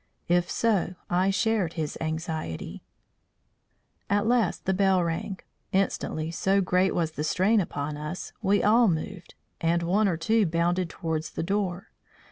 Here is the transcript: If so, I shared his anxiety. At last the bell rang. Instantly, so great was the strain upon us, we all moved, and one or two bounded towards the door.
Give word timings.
If 0.27 0.49
so, 0.49 0.95
I 1.11 1.29
shared 1.29 1.73
his 1.73 1.95
anxiety. 2.01 2.81
At 4.09 4.25
last 4.25 4.65
the 4.65 4.73
bell 4.73 5.03
rang. 5.03 5.37
Instantly, 5.73 6.31
so 6.31 6.59
great 6.59 6.95
was 6.95 7.11
the 7.11 7.23
strain 7.23 7.61
upon 7.61 7.97
us, 7.97 8.33
we 8.41 8.63
all 8.63 8.87
moved, 8.87 9.35
and 9.61 9.83
one 9.83 10.07
or 10.07 10.17
two 10.17 10.47
bounded 10.47 10.89
towards 10.89 11.29
the 11.29 11.43
door. 11.43 11.91